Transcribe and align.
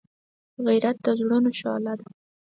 غیرت 0.65 0.97
د 1.05 1.07
زړونو 1.19 1.49
شعله 1.59 1.93
ده 1.99 2.07